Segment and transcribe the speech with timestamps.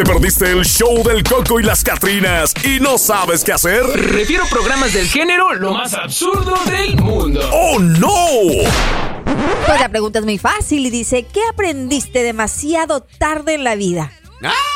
[0.00, 3.82] ¿Te perdiste el show del Coco y las Catrinas y no sabes qué hacer?
[3.84, 7.38] Refiero programas del género lo más absurdo del mundo.
[7.52, 8.24] ¡Oh, no!
[9.66, 14.10] Pues la pregunta es muy fácil y dice, ¿qué aprendiste demasiado tarde en la vida?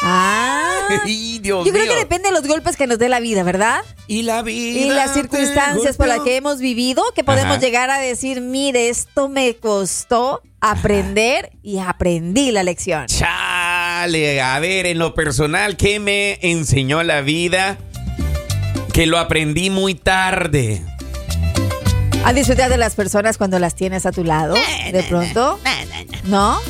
[0.03, 0.89] Ah.
[1.05, 3.81] Ay, Dios Yo creo que depende de los golpes que nos dé la vida, ¿verdad?
[4.07, 4.79] Y la vida.
[4.79, 7.61] Y las circunstancias por las que hemos vivido, que podemos Ajá.
[7.61, 13.07] llegar a decir, mire, esto me costó aprender y aprendí la lección.
[14.05, 17.79] A ver, en lo personal, ¿qué me enseñó la vida?
[18.93, 20.85] Que lo aprendí muy tarde.
[22.22, 24.57] ¿A disfrutar de las personas cuando las tienes a tu lado?
[24.93, 25.59] De pronto.
[26.25, 26.61] ¿No?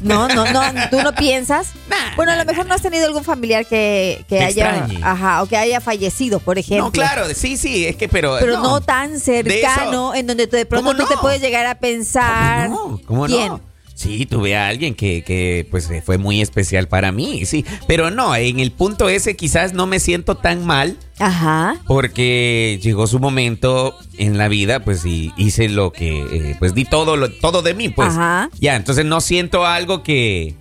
[0.00, 1.72] No, no, no, tú no piensas.
[2.16, 5.58] Bueno, a lo mejor no has tenido algún familiar que, que haya, ajá, o que
[5.58, 6.86] haya fallecido, por ejemplo.
[6.86, 8.38] No, claro, sí, sí, es que, pero.
[8.40, 11.20] Pero no, tan cercano, en donde tú de pronto ¿Cómo tú te no?
[11.20, 12.70] puedes llegar a pensar.
[12.70, 13.67] No, ¿cómo ¿Quién?
[13.98, 17.64] Sí, tuve a alguien que, que, pues eh, fue muy especial para mí, sí.
[17.88, 21.74] Pero no, en el punto ese quizás no me siento tan mal Ajá.
[21.88, 26.84] porque llegó su momento en la vida, pues y hice lo que, eh, pues di
[26.84, 28.10] todo, lo, todo de mí, pues.
[28.10, 28.50] Ajá.
[28.60, 30.54] Ya, entonces no siento algo que,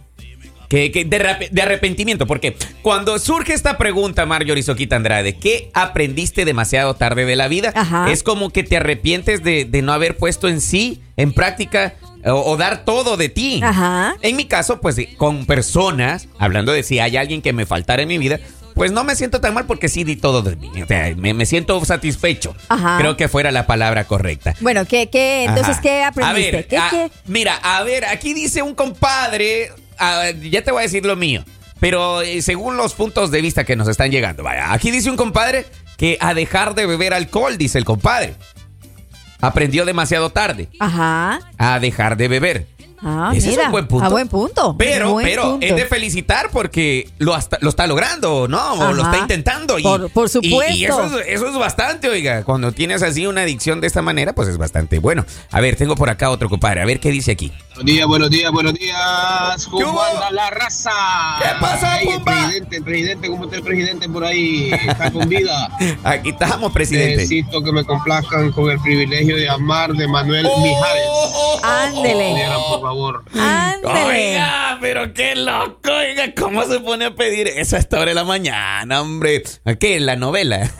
[0.67, 6.95] que, que de, arrepentimiento, porque cuando surge esta pregunta, Marjorie Soquita Andrade, ¿qué aprendiste demasiado
[6.95, 7.71] tarde de la vida?
[7.75, 8.11] Ajá.
[8.11, 11.93] Es como que te arrepientes de, de no haber puesto en sí, en práctica,
[12.25, 13.61] o, o dar todo de ti.
[13.63, 14.15] Ajá.
[14.21, 18.07] En mi caso, pues con personas, hablando de si hay alguien que me faltara en
[18.07, 18.39] mi vida,
[18.77, 20.69] pues no me siento tan mal porque sí di todo de mí.
[20.81, 22.55] O sea, me, me siento satisfecho.
[22.69, 22.97] Ajá.
[22.99, 24.53] Creo que fuera la palabra correcta.
[24.61, 25.81] Bueno, ¿qué, qué, entonces, Ajá.
[25.81, 26.49] qué aprendiste?
[26.49, 27.11] A ver, ¿Qué, ah, qué?
[27.25, 29.71] Mira, a ver, aquí dice un compadre,
[30.49, 31.43] ya te voy a decir lo mío,
[31.79, 35.17] pero eh, según los puntos de vista que nos están llegando, vaya, aquí dice un
[35.17, 35.65] compadre
[35.97, 38.35] que a dejar de beber alcohol, dice el compadre.
[39.41, 41.39] Aprendió demasiado tarde Ajá.
[41.57, 42.67] a dejar de beber.
[43.03, 43.61] Ah, Ese mira.
[43.63, 44.05] es un buen punto.
[44.05, 44.75] A buen punto.
[44.77, 45.65] Pero, Buen pero punto.
[45.65, 48.73] es de felicitar porque lo, hasta- lo está logrando, ¿no?
[48.73, 49.77] O lo está intentando.
[49.77, 50.73] Y, Por- supuesto.
[50.73, 52.43] Y, eso, es, eso es bastante, oiga.
[52.43, 55.25] Cuando tienes así una adicción de esta manera, pues es bastante bueno.
[55.51, 56.81] A ver, tengo por acá otro compadre.
[56.81, 57.51] A ver qué dice aquí.
[57.75, 59.65] Buenos días, buenos días, buenos días.
[59.65, 59.83] ¿Qué hubo?
[59.85, 60.89] ¿Cómo anda la raza?
[61.39, 64.71] ¿Qué pasa, Ay, el presidente, el presidente, ¿cómo está el presidente por ahí?
[64.87, 65.69] Está con vida.
[66.03, 67.17] Aquí estamos, presidente.
[67.17, 71.03] Necesito que me complazcan con el privilegio de amar de Manuel Oh, Mijares.
[71.07, 72.31] oh, oh, Ándele.
[72.31, 73.23] Pudiera, por favor.
[73.83, 78.15] Oiga, pero qué loco, oiga, ¿cómo se pone a pedir eso a esta hora de
[78.15, 79.43] la mañana, hombre?
[79.79, 79.99] ¿Qué?
[79.99, 80.69] La novela.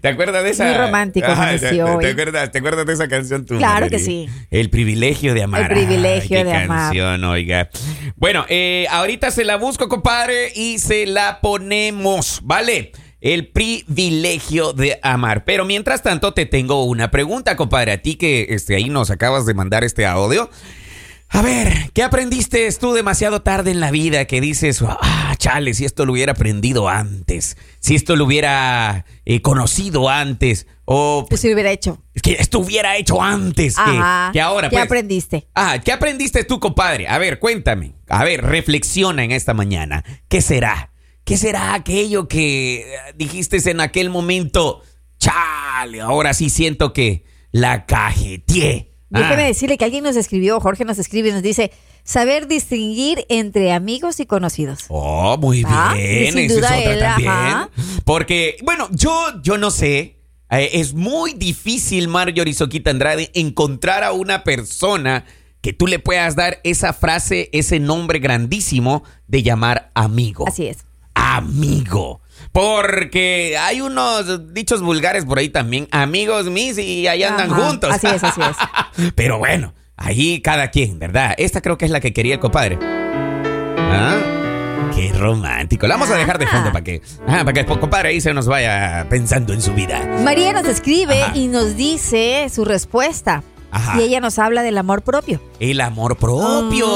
[0.00, 0.64] ¿Te acuerdas de esa?
[0.66, 2.04] Muy romántico ¿te, amaneció te- hoy.
[2.04, 3.58] te acuerdas, ¿Te acuerdas de esa canción tú?
[3.58, 4.28] Claro que sí.
[4.50, 5.62] El privilegio de amar.
[5.62, 6.78] El privilegio Ay, qué de amar.
[6.78, 7.68] canción, oiga.
[8.14, 12.92] Bueno, eh, ahorita se la busco, compadre, y se la ponemos, ¿vale?
[13.24, 15.44] El privilegio de amar.
[15.44, 17.92] Pero mientras tanto, te tengo una pregunta, compadre.
[17.92, 20.50] A ti que este, ahí nos acabas de mandar este audio.
[21.30, 25.86] A ver, ¿qué aprendiste tú demasiado tarde en la vida que dices, ah, chale, si
[25.86, 31.48] esto lo hubiera aprendido antes, si esto lo hubiera eh, conocido antes, o Pues si
[31.48, 32.02] lo hubiera hecho.
[32.22, 34.02] que esto hubiera hecho antes que,
[34.34, 34.68] que ahora.
[34.68, 34.84] ¿Qué pues.
[34.84, 35.48] aprendiste?
[35.54, 37.08] Ah, ¿qué aprendiste tú, compadre?
[37.08, 37.94] A ver, cuéntame.
[38.06, 40.04] A ver, reflexiona en esta mañana.
[40.28, 40.90] ¿Qué será?
[41.24, 44.82] ¿Qué será aquello que eh, dijiste en aquel momento?
[45.18, 48.90] Chale, ahora sí siento que la cajeteé.
[49.10, 49.46] Déjeme Ah.
[49.46, 51.70] decirle que alguien nos escribió, Jorge nos escribe y nos dice,
[52.02, 54.84] saber distinguir entre amigos y conocidos.
[54.88, 56.32] Oh, muy Ah, bien.
[56.32, 57.30] sin esa duda es otra él, también.
[57.30, 57.70] ajá.
[58.04, 60.18] Porque, bueno, yo, yo no sé.
[60.50, 65.24] eh, es muy difícil, Marjorie Soquita Andrade, encontrar a una persona
[65.62, 70.46] que tú le puedas dar esa frase, ese nombre grandísimo de llamar amigo.
[70.46, 70.78] Así es.
[71.36, 72.20] Amigo.
[72.52, 75.88] Porque hay unos dichos vulgares por ahí también.
[75.90, 77.90] Amigos mis y ahí andan Ajá, juntos.
[77.92, 79.12] así es, así es.
[79.16, 81.34] Pero bueno, ahí cada quien, ¿verdad?
[81.38, 82.78] Esta creo que es la que quería el compadre.
[83.78, 84.16] ¿Ah?
[84.94, 85.86] Qué romántico.
[85.88, 86.72] La vamos a dejar de fondo Ah.
[86.72, 90.00] para que, ah, para que el compadre ahí se nos vaya pensando en su vida.
[90.24, 91.36] María nos escribe Ajá.
[91.36, 93.42] y nos dice su respuesta.
[93.72, 93.98] Ajá.
[94.00, 95.40] Y ella nos habla del amor propio.
[95.58, 96.86] El amor propio.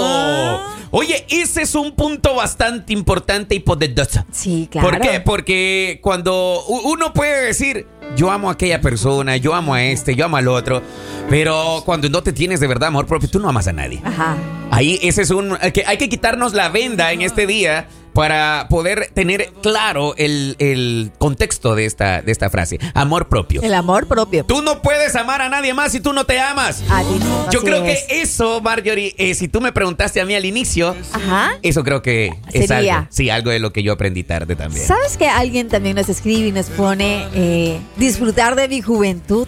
[0.91, 4.25] Oye, ese es un punto bastante importante y poderoso.
[4.31, 4.89] Sí, claro.
[4.91, 5.21] ¿Por qué?
[5.21, 7.87] Porque cuando uno puede decir,
[8.17, 10.83] yo amo a aquella persona, yo amo a este, yo amo al otro,
[11.29, 14.01] pero cuando no te tienes de verdad amor propio, tú no amas a nadie.
[14.05, 14.37] Ajá.
[14.71, 15.57] Ahí ese es un...
[15.73, 17.89] que hay que quitarnos la venda en este día
[18.19, 22.81] para poder tener claro el, el contexto de esta, de esta frase.
[22.93, 23.63] Amor propio.
[23.63, 24.45] El amor propio.
[24.45, 26.83] Tú no puedes amar a nadie más si tú no te amas.
[26.89, 28.03] No, Yo creo es.
[28.09, 31.53] que eso, Marjorie, eh, si tú me preguntaste a mí al inicio, Ajá.
[31.63, 32.97] eso creo que es Sería.
[32.97, 33.09] algo.
[33.13, 34.85] Sí, algo de lo que yo aprendí tarde también.
[34.85, 39.47] ¿Sabes que alguien también nos escribe y nos pone eh, disfrutar de mi juventud?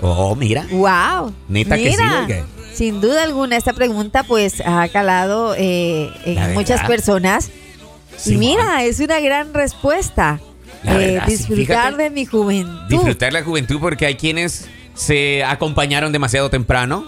[0.00, 0.64] Oh, mira.
[0.70, 1.34] ¡Wow!
[1.48, 2.46] Neta que sí, Mira.
[2.72, 7.50] sin duda alguna esta pregunta pues ha calado eh, en muchas personas.
[8.16, 10.40] Sí, y mira, es una gran respuesta.
[10.84, 11.56] La Eh, disfrutar
[11.90, 12.02] fíjate.
[12.04, 12.88] de mi juventud.
[12.88, 17.06] Disfrutar la juventud porque hay quienes se acompañaron demasiado temprano.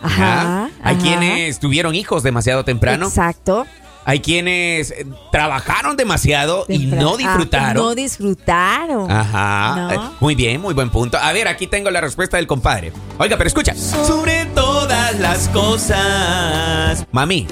[0.00, 0.68] Ajá, ¿ah?
[0.82, 1.02] Hay ajá.
[1.04, 3.06] quienes tuvieron hijos demasiado temprano.
[3.08, 3.66] Exacto.
[4.04, 7.74] Hay quienes eh, trabajaron demasiado y no Ah, disfrutaron.
[7.84, 9.10] no disfrutaron.
[9.10, 9.74] Ajá.
[9.76, 9.90] ¿No?
[9.92, 11.18] Eh, Muy bien, muy buen punto.
[11.18, 12.92] A ver, aquí tengo la respuesta del compadre.
[13.18, 13.74] Oiga, pero escucha.
[13.74, 17.04] Sobre todas las cosas.
[17.12, 17.46] Mami,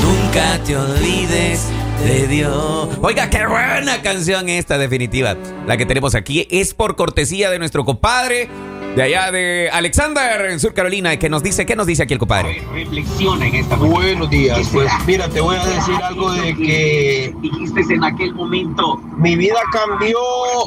[0.00, 1.66] nunca te olvides
[2.04, 2.88] de Dios.
[3.02, 5.36] Oiga, qué buena canción esta definitiva.
[5.66, 8.48] La que tenemos aquí es por cortesía de nuestro compadre
[8.94, 12.18] de allá de Alexander en Sur Carolina, que nos dice, ¿qué nos dice aquí el
[12.18, 12.62] compadre?
[12.72, 14.00] Reflexiona en esta mañana.
[14.00, 18.34] Buenos días, ¿Qué pues mira, te voy a decir algo de que Dijiste en aquel
[18.34, 20.18] momento mi vida cambió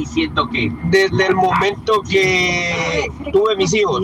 [0.06, 4.02] siento que desde el momento que tuve mis hijos,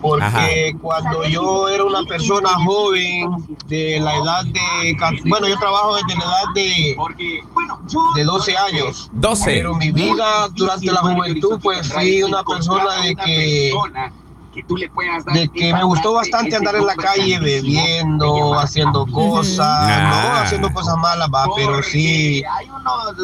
[0.00, 0.48] porque Ajá.
[0.80, 3.28] cuando yo era una persona joven
[3.68, 8.24] de la edad de, bueno, yo trabajo desde la edad de, porque bueno, yo de
[8.24, 9.44] 12 años, 12.
[9.46, 14.25] pero mi vida durante la juventud pues fui una persona de que 对。
[14.56, 19.06] Que tú le puedas dar de que me gustó bastante andar en la calle bebiendo, haciendo
[19.06, 22.42] cosas, no haciendo cosas malas, va, pero sí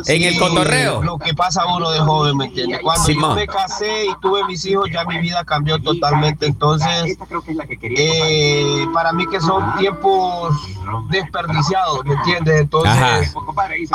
[0.06, 1.02] En el cotorreo.
[1.02, 2.81] Lo que pasa uno de joven, ¿me entiendes?
[2.82, 3.31] Cuando Simón.
[3.31, 6.44] yo me casé y tuve mis hijos, ya mi vida cambió totalmente.
[6.46, 7.17] Entonces,
[7.81, 10.55] eh, para mí que son tiempos
[11.08, 12.61] desperdiciados, ¿me entiendes?
[12.61, 13.20] Entonces, Ajá.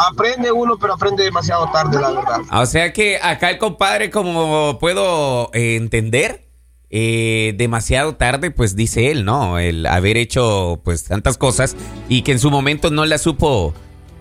[0.09, 2.41] aprende uno, pero aprende demasiado tarde, la verdad.
[2.51, 6.46] O sea que acá el compadre, como puedo eh, entender,
[6.89, 9.59] eh, demasiado tarde, pues dice él, ¿no?
[9.59, 11.75] El haber hecho pues tantas cosas
[12.07, 13.73] y que en su momento no la supo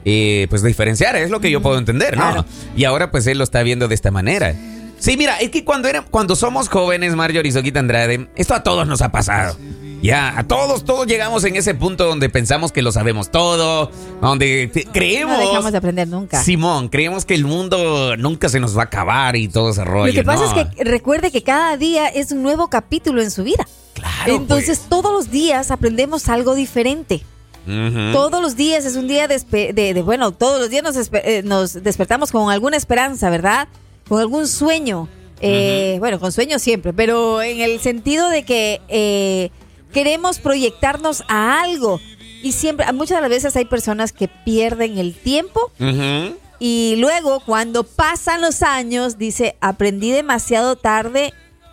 [0.04, 2.22] eh, pues diferenciar, es lo que yo puedo entender, ¿no?
[2.22, 2.44] Claro.
[2.76, 4.54] Y ahora pues él lo está viendo de esta manera.
[4.98, 8.86] Sí, mira, es que cuando, era, cuando somos jóvenes, Marjorie Soquita Andrade, esto a todos
[8.88, 9.56] nos ha pasado.
[10.02, 13.90] Ya, a todos, todos llegamos en ese punto donde pensamos que lo sabemos todo,
[14.20, 15.38] donde creemos...
[15.38, 16.42] No dejamos de aprender nunca.
[16.42, 20.08] Simón, creemos que el mundo nunca se nos va a acabar y todo ese rollo.
[20.08, 20.60] Lo que pasa ¿no?
[20.60, 23.66] es que recuerde que cada día es un nuevo capítulo en su vida.
[23.94, 27.22] Claro, Entonces todos los días aprendemos algo diferente.
[27.64, 28.12] pues.
[28.12, 30.96] Todos los días es un día de, espe- de- de- bueno, todos los días nos,
[31.12, 33.66] eh, nos despertamos con alguna esperanza, ¿verdad?
[34.08, 35.08] Con algún sueño.
[35.40, 39.50] Eh, Bueno, con sueños siempre, pero en el sentido de que eh,
[39.96, 42.00] queremos proyectarnos a algo.
[42.42, 46.36] Y siempre, muchas de las veces hay personas que pierden el tiempo Ujú.
[46.58, 51.32] y luego cuando pasan los años, dice, aprendí demasiado tarde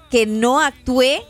[0.09, 1.21] que no actué,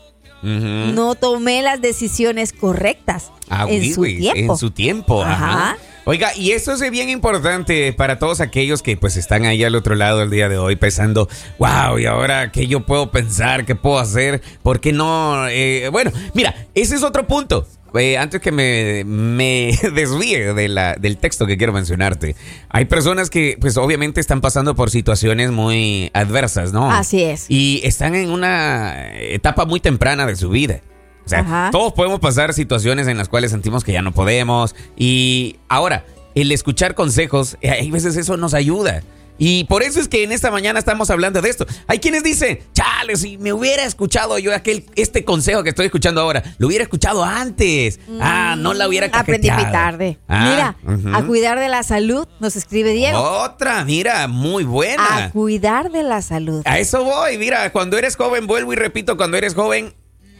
[0.42, 4.28] no tomé las decisiones correctas Ah, en oui, su oui.
[4.34, 5.34] En su tiempo, ajá.
[5.72, 5.76] Ajá.
[6.06, 9.94] Oiga, y eso es bien importante para todos aquellos que pues están ahí al otro
[9.94, 13.98] lado el día de hoy pensando, wow, y ahora qué yo puedo pensar, qué puedo
[13.98, 15.48] hacer, por qué no.
[15.48, 17.66] Eh, bueno, mira, ese es otro punto.
[17.94, 22.36] Eh, antes que me, me desvíe de la, del texto que quiero mencionarte,
[22.68, 26.92] hay personas que pues obviamente están pasando por situaciones muy adversas, ¿no?
[26.92, 27.46] Así es.
[27.48, 30.80] Y están en una etapa muy temprana de su vida.
[31.24, 31.70] O sea, Ajá.
[31.72, 34.74] todos podemos pasar situaciones en las cuales sentimos que ya no podemos.
[34.96, 36.04] Y ahora,
[36.34, 39.02] el escuchar consejos, eh, hay veces eso nos ayuda.
[39.36, 41.66] Y por eso es que en esta mañana estamos hablando de esto.
[41.88, 46.20] Hay quienes dicen, chale, si me hubiera escuchado yo aquel, este consejo que estoy escuchando
[46.20, 47.98] ahora, lo hubiera escuchado antes.
[48.20, 50.18] ah, no la hubiera Aprendí muy tarde.
[50.28, 53.20] Ah, Mira, a cuidar de la salud, nos escribe Diego.
[53.20, 55.24] Otra, mira, muy buena.
[55.24, 56.62] A cuidar de la salud.
[56.64, 59.94] A eso voy, mira, cuando eres joven, vuelvo y repito, cuando eres joven,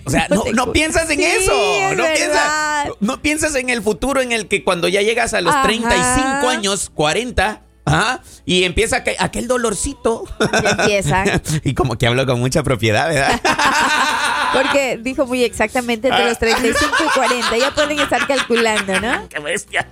[0.05, 1.53] o sea, no, no piensas en Sí, eso,
[1.91, 5.41] es no piensas, no piensas en el futuro en el que cuando ya llegas a
[5.41, 5.65] los Ajá.
[5.65, 10.25] 35 años, 40, ajá, y empieza aqu- aquel dolorcito.
[10.63, 11.25] Ya empieza.
[11.65, 13.41] y como que hablo con mucha propiedad, ¿verdad?
[14.63, 17.59] Porque dijo muy exactamente entre los 35 y 40.
[17.59, 19.29] Ya pueden estar calculando, ¿no?
[19.29, 19.87] ¡Qué bestia!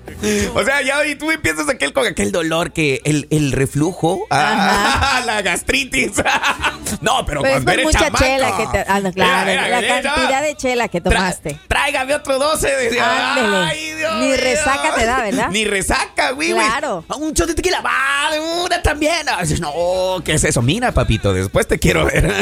[0.55, 5.23] O sea, ya y tú empiezas aquel con aquel dolor que el, el reflujo, ah,
[5.27, 6.13] la gastritis.
[7.01, 8.25] no, pero, Pero es cuando por eres mucha chamaco.
[8.25, 8.85] chela que te.
[8.89, 9.33] Ah, no, claro.
[9.51, 10.03] Mira, mira, la mira.
[10.03, 11.59] cantidad de chela que Tra- tomaste.
[11.69, 12.69] tráigame otro 12.
[12.77, 13.33] Decía.
[13.35, 13.57] Ándele.
[13.57, 15.49] Ay, Dios Ni resaca te da, ¿verdad?
[15.51, 16.53] Ni resaca, güey.
[16.53, 16.65] güey.
[16.67, 17.05] Claro.
[17.19, 19.29] Un shot de tequila, va, de una también.
[19.29, 20.63] Ah, no, ¿qué es eso?
[20.63, 22.33] Mira, papito, después te quiero ver.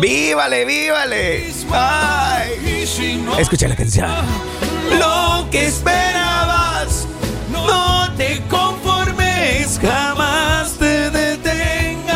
[0.00, 1.52] Vívale, vívale.
[1.72, 2.84] Ay.
[3.38, 4.08] Escucha la canción.
[4.98, 7.06] Lo que esperabas,
[7.50, 12.14] no te conformes, jamás te detengas.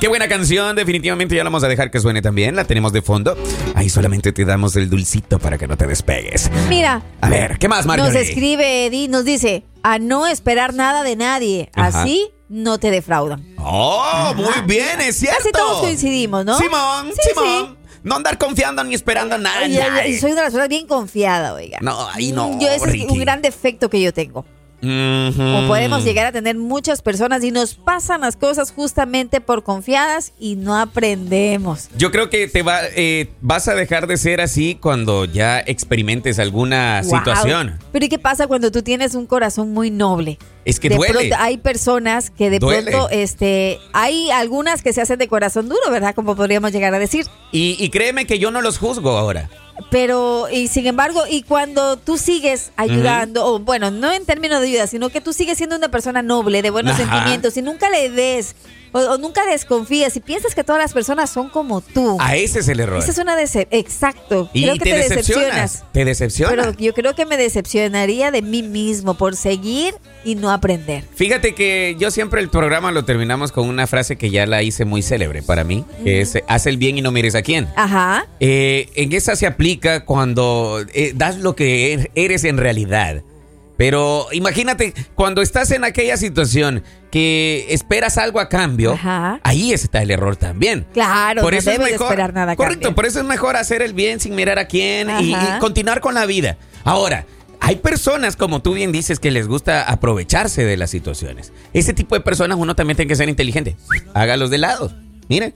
[0.00, 3.02] Qué buena canción, definitivamente ya la vamos a dejar que suene también, la tenemos de
[3.02, 3.36] fondo.
[3.74, 6.50] Ahí solamente te damos el dulcito para que no te despegues.
[6.68, 8.12] Mira, A ver, ¿qué más, Marjorie?
[8.12, 11.70] nos escribe Eddie, nos dice: a no esperar nada de nadie.
[11.74, 12.02] Ajá.
[12.02, 13.44] Así no te defraudan.
[13.58, 15.38] Oh, muy bien, es cierto.
[15.38, 16.58] Casi todos coincidimos, ¿no?
[16.58, 17.76] Simón, Sí, Simón.
[18.02, 19.58] no andar confiando ni esperando a nada.
[19.60, 20.20] Ay, nadie.
[20.20, 21.78] soy una persona bien confiada, oiga.
[21.80, 24.44] No, ahí no, Yo, ese es un gran defecto que yo tengo.
[24.82, 25.42] Ujú.
[25.42, 30.32] O podemos llegar a tener muchas personas y nos pasan las cosas justamente por confiadas
[30.38, 31.88] y no aprendemos.
[31.96, 36.38] Yo creo que te va, eh, vas a dejar de ser así cuando ya experimentes
[36.38, 37.18] alguna Wow.
[37.18, 37.78] situación.
[37.92, 40.38] Pero ¿y qué pasa cuando tú tienes un corazón muy noble?
[40.64, 41.12] Es que de duele.
[41.14, 42.90] pronto hay personas que de Duele.
[42.90, 46.14] pronto, este, hay algunas que se hacen de corazón duro, ¿verdad?
[46.14, 47.26] Como podríamos llegar a decir.
[47.52, 49.48] Y, y créeme que yo no los juzgo ahora.
[49.90, 54.68] Pero, y sin embargo, y cuando tú sigues ayudando, o bueno, no en términos de
[54.68, 57.04] ayuda, sino que tú sigues siendo una persona noble, de buenos Ajá.
[57.04, 58.56] sentimientos, y nunca le des,
[58.92, 62.16] o, o nunca desconfías, y piensas que todas las personas son como tú.
[62.20, 62.98] A ese es el error.
[62.98, 63.80] Esa es una decepción.
[63.80, 64.50] Exacto.
[64.52, 65.44] y creo que te, te, decepcionas.
[65.44, 65.84] decepcionas.
[65.92, 66.50] Te decepciona.
[66.50, 71.04] Pero yo creo que me decepcionaría de mí mismo por seguir y no aprender.
[71.14, 74.84] Fíjate que yo siempre el programa lo terminamos con una frase que ya la hice
[74.84, 77.68] muy célebre para mí, que es haz el bien y no mires a quién.
[77.76, 78.26] Ajá.
[78.40, 79.65] Eh, en esa se aplica
[80.04, 83.22] cuando eh, das lo que er- eres en realidad.
[83.76, 89.38] Pero imagínate, cuando estás en aquella situación que esperas algo a cambio, Ajá.
[89.42, 90.86] ahí está el error también.
[90.94, 92.94] Claro, no debes de esperar nada a Correcto, cambio.
[92.94, 96.14] por eso es mejor hacer el bien sin mirar a quién y, y continuar con
[96.14, 96.56] la vida.
[96.84, 97.26] Ahora,
[97.60, 101.52] hay personas, como tú bien dices, que les gusta aprovecharse de las situaciones.
[101.74, 103.76] Ese tipo de personas uno también tiene que ser inteligente.
[104.14, 104.90] Hágalos de lado.
[105.28, 105.52] Mire,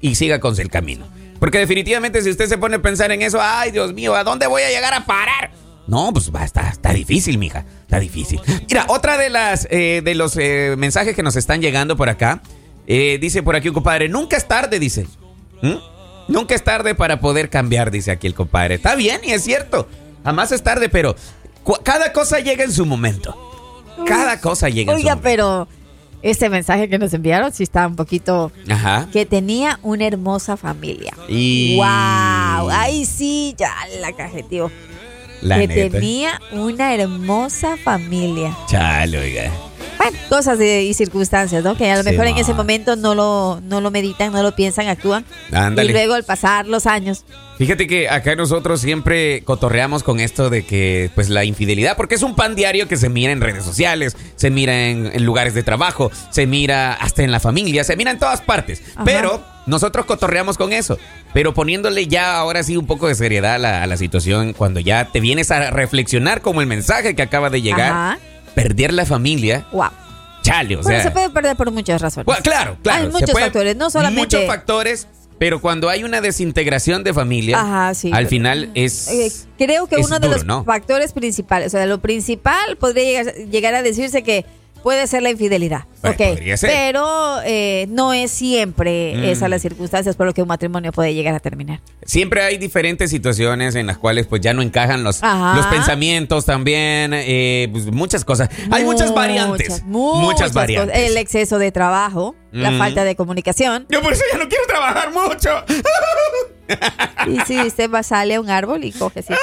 [0.00, 1.06] y siga con el camino.
[1.42, 4.46] Porque definitivamente si usted se pone a pensar en eso, ay Dios mío, ¿a dónde
[4.46, 5.50] voy a llegar a parar?
[5.88, 7.64] No, pues va, está, está difícil, mija.
[7.80, 8.40] Está difícil.
[8.68, 12.40] Mira, otra de las eh, de los eh, mensajes que nos están llegando por acá.
[12.86, 15.04] eh, dice por aquí un compadre, nunca es tarde, dice.
[15.62, 15.78] ¿Mm?
[16.28, 18.76] Nunca es tarde para poder cambiar, dice aquí el compadre.
[18.76, 19.88] Está bien y es cierto.
[20.22, 21.16] Jamás es tarde, pero
[21.82, 23.36] cada cosa llega en su momento.
[24.06, 25.24] Cada cosa llega en su Oiga, momento.
[25.24, 25.68] pero
[26.22, 29.08] este mensaje que nos enviaron sí está un poquito Ajá.
[29.12, 31.12] que tenía una hermosa familia.
[31.28, 32.70] Y- ¡Wow!
[32.70, 34.70] Ay, sí, ya la cajeteó.
[35.40, 35.98] La que neta.
[35.98, 38.56] tenía una hermosa familia.
[38.68, 39.50] Chale, oiga.
[40.02, 41.76] Bueno, cosas de- y circunstancias, ¿no?
[41.76, 44.54] Que a lo Sí, mejor en ese momento no lo, no lo meditan, no lo
[44.54, 45.24] piensan, actúan.
[45.52, 45.90] Ándale.
[45.90, 47.24] Y luego al pasar los años.
[47.58, 52.22] Fíjate que acá nosotros siempre cotorreamos con esto de que, pues, la infidelidad, porque es
[52.22, 55.62] un pan diario que se mira en redes sociales, se mira en, en lugares de
[55.62, 58.82] trabajo, se mira hasta en la familia, se mira en todas partes.
[58.96, 59.04] Ajá.
[59.04, 60.98] Pero nosotros cotorreamos con eso,
[61.34, 64.80] pero poniéndole ya ahora sí un poco de seriedad a la, a la situación, cuando
[64.80, 68.18] ya te vienes a reflexionar como el mensaje que acaba de llegar, Ajá.
[68.54, 69.88] Perder la familia, ¡Wow!
[70.42, 71.02] chale, o Bueno, sea.
[71.08, 72.26] se puede perder por muchas razones.
[72.26, 73.04] Bueno, claro, claro.
[73.04, 74.20] Hay muchos puede- factores, no solamente.
[74.22, 75.06] Muchos factores,
[75.38, 78.10] pero cuando hay una desintegración de familia, Ajá, sí.
[78.12, 79.08] al final es.
[79.08, 80.64] Eh, creo que es uno de los ¿no?
[80.64, 84.44] factores principales, o sea, lo principal podría llegar, llegar a decirse que
[84.82, 85.84] puede ser la infidelidad.
[86.02, 86.70] Bueno, ok, podría ser.
[86.70, 89.24] pero eh, no es siempre Mm.
[89.24, 91.80] esas las circunstancias por lo que un matrimonio puede llegar a terminar.
[92.04, 95.56] Siempre hay diferentes situaciones en las cuales pues ya no encajan los, Ajá.
[95.56, 98.48] los pensamientos también, eh, pues, muchas cosas.
[98.70, 99.82] Hay muchas variantes.
[99.84, 100.94] Muchas, Muchas, variantes.
[100.96, 101.10] cosas.
[101.10, 102.78] El exceso de trabajo, la Mm.
[102.78, 103.86] falta de comunicación.
[103.90, 105.50] Yo por eso ya no quiero trabajar mucho.
[107.26, 109.32] Y si usted va, sale a un árbol y coge así.
[109.32, 109.38] Ay,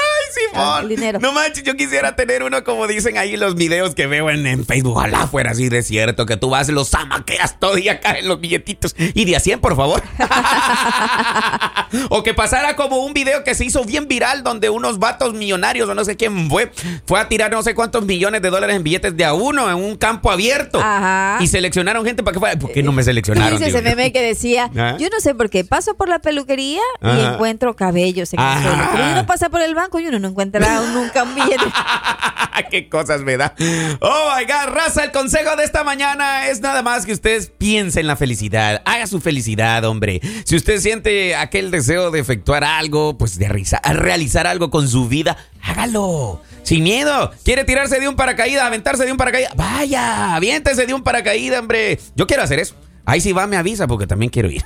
[0.53, 0.83] Ah, Simón.
[0.83, 1.19] el dinero.
[1.21, 4.65] No manches, yo quisiera tener uno como dicen ahí los videos que veo en, en
[4.65, 4.97] Facebook.
[4.97, 8.39] Ojalá fuera así de cierto, que tú vas, los zamaqueas todo y ya caen los
[8.41, 8.95] billetitos.
[8.97, 10.03] Y de a 100, por favor.
[12.09, 15.87] o que pasara como un video que se hizo bien viral donde unos vatos millonarios
[15.89, 16.71] o no sé quién fue,
[17.05, 19.75] fue a tirar no sé cuántos millones de dólares en billetes de a uno en
[19.75, 20.79] un campo abierto.
[20.79, 21.37] Ajá.
[21.41, 22.59] Y seleccionaron gente para que fuera.
[22.59, 23.57] ¿Por qué no me seleccionaron?
[23.59, 24.95] dices ese meme que decía, ¿Ah?
[24.99, 26.81] yo no sé por qué, paso por la peluquería
[27.19, 28.83] y encuentro cabellos en el suelo.
[28.91, 31.65] Pero uno pasa por el banco y uno no encuentra nunca un billete.
[32.69, 33.55] Qué cosas me da.
[33.99, 38.01] Oh my God, raza, el consejo de esta mañana es nada más que ustedes piensen
[38.01, 38.81] en la felicidad.
[38.85, 40.21] Haga su felicidad, hombre.
[40.45, 45.07] Si usted siente aquel deseo de efectuar algo, pues de realizar, realizar algo con su
[45.07, 46.41] vida, hágalo.
[46.63, 47.31] Sin miedo.
[47.43, 49.55] ¿Quiere tirarse de un paracaídas, aventarse de un paracaídas?
[49.55, 51.99] Vaya, aviéntese de un paracaídas, hombre.
[52.15, 52.75] Yo quiero hacer eso.
[53.09, 54.63] Ahí sí va, me avisa porque también quiero ir.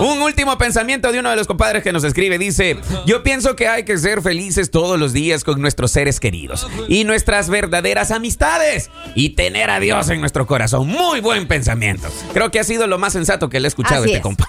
[0.00, 2.36] Un último pensamiento de uno de los compadres que nos escribe.
[2.36, 6.66] Dice, yo pienso que hay que ser felices todos los días con nuestros seres queridos
[6.88, 10.88] y nuestras verdaderas amistades y tener a Dios en nuestro corazón.
[10.88, 12.08] Muy buen pensamiento.
[12.32, 14.22] Creo que ha sido lo más sensato que le he escuchado a Así este es.
[14.22, 14.48] compa.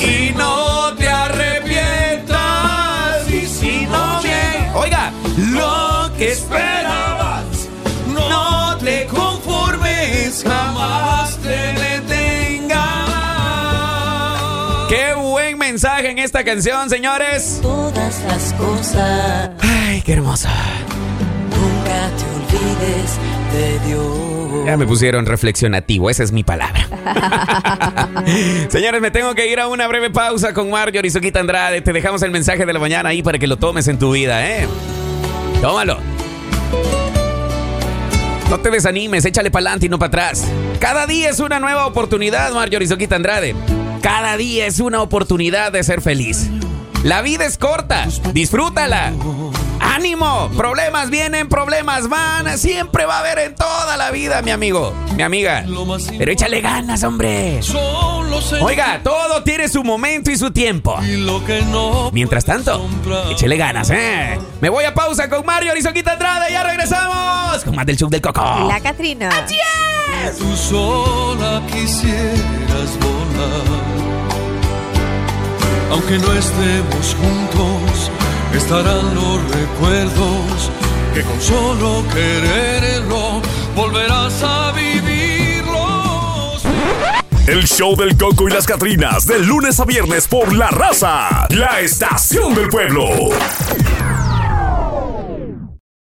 [0.00, 6.97] y no te arrepientas y si no bien, oiga, lo que esperabas,
[16.18, 17.60] en esta canción, señores.
[17.62, 19.50] todas las cosas.
[19.60, 20.50] Ay, qué hermosa.
[21.50, 23.18] Nunca te olvides
[23.52, 24.66] de Dios.
[24.66, 26.88] Ya me pusieron reflexionativo, esa es mi palabra.
[28.68, 31.80] Señores, me tengo que ir a una breve pausa con Mario y Suquita Andrade.
[31.82, 34.44] Te dejamos el mensaje de la mañana ahí para que lo tomes en tu vida,
[34.44, 34.66] ¿eh?
[35.60, 35.98] Tómalo.
[38.50, 40.44] No te desanimes, échale para adelante y no para atrás.
[40.80, 43.54] Cada día es una nueva oportunidad, Mario Soquita Andrade.
[44.08, 46.48] Cada día es una oportunidad de ser feliz.
[47.02, 49.12] La vida es corta, disfrútala.
[49.80, 50.48] ¡Ánimo!
[50.56, 52.56] Problemas vienen, problemas van.
[52.56, 55.62] Siempre va a haber en toda la vida, mi amigo, mi amiga.
[56.16, 57.60] Pero échale ganas, hombre.
[58.62, 60.96] Oiga, todo tiene su momento y su tiempo.
[62.10, 62.88] Mientras tanto,
[63.30, 64.38] échale ganas, ¿eh?
[64.62, 66.50] Me voy a pausa con Mario Arizoquita Andrade.
[66.50, 68.40] Ya regresamos con más del show del Coco.
[68.68, 69.28] La Catrina.
[70.38, 73.17] Tú sola quisieras.
[75.90, 78.10] Aunque no estemos juntos,
[78.54, 80.70] estarán los recuerdos
[81.14, 83.40] que con solo quererlo
[83.74, 86.62] volverás a vivirlos.
[87.46, 91.80] El show del Coco y las Catrinas, de lunes a viernes por La Raza, la
[91.80, 93.08] estación del pueblo.